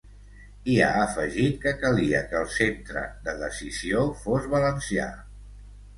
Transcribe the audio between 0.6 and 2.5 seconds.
I ha afegit que calia que el